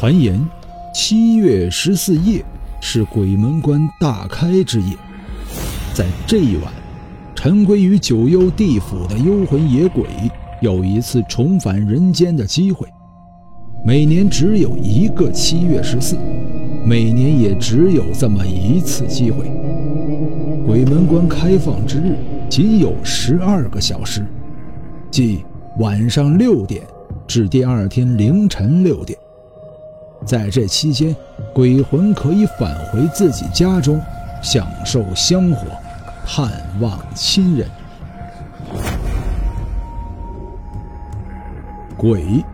[0.00, 0.40] 传言，
[0.94, 2.42] 七月十四夜
[2.80, 4.96] 是鬼门关大开之夜，
[5.92, 6.72] 在这一晚，
[7.34, 10.06] 陈归于九幽地府的幽魂野鬼
[10.62, 12.88] 有一次重返人间的机会。
[13.84, 16.16] 每年只有一个七月十四，
[16.82, 19.52] 每年也只有这么一次机会。
[20.66, 22.16] 鬼门关开放之日
[22.48, 24.24] 仅有十二个小时，
[25.10, 25.44] 即
[25.78, 26.80] 晚上六点
[27.26, 29.18] 至第二天凌晨六点。
[30.26, 31.14] 在这期间，
[31.54, 34.00] 鬼魂可以返回自己家中，
[34.42, 35.66] 享受香火，
[36.26, 37.66] 探望亲人。
[41.96, 42.44] 鬼，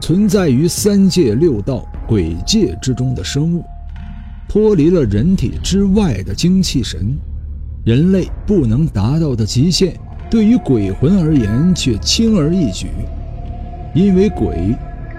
[0.00, 3.64] 存在于三界六道鬼界之中的生物，
[4.48, 7.16] 脱离了人体之外的精气神，
[7.84, 9.94] 人类不能达到的极限，
[10.30, 12.88] 对于鬼魂而言却轻而易举，
[13.94, 14.74] 因为鬼。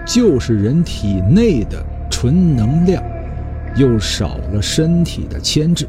[0.06, 3.02] 就是人体内的纯能量，
[3.76, 5.88] 又少了身体的牵制。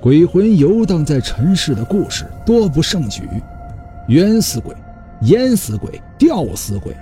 [0.00, 3.22] 鬼魂游荡在尘世的故事多不胜举，
[4.08, 4.74] 冤死鬼、
[5.22, 6.92] 淹死鬼、吊死鬼，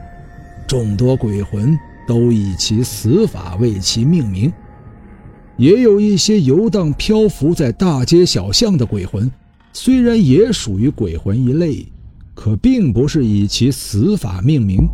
[0.67, 4.53] 众多鬼魂都以其死法为其命名。
[5.57, 9.31] 也有一些游荡漂浮在大街小巷的鬼魂，
[9.75, 11.87] 虽然也属于鬼魂一类，
[12.35, 14.89] 可并不是以其死法命名。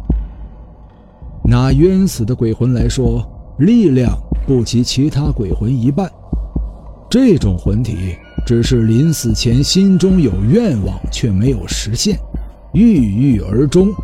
[1.48, 3.24] 拿冤死的鬼魂来说，
[3.58, 6.10] 力量不及其他鬼魂一半。
[7.08, 12.18] 这种魂体只是临死前心中有愿望却没有实现，
[12.72, 13.94] 郁郁而终，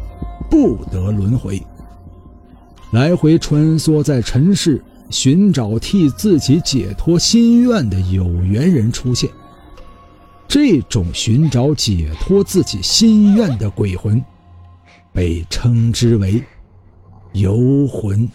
[0.48, 1.60] 不得轮回，
[2.92, 9.28] 来回穿梭在尘世，寻找替自己解脱心愿的有缘人出现。
[10.46, 14.22] 这种寻找解脱自己心愿的鬼魂，
[15.12, 16.40] 被称之为。
[17.32, 18.28] 游魂。